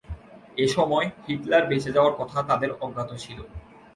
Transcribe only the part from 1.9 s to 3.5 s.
যাওয়ার কথা তাদের অজ্ঞাত ছিল।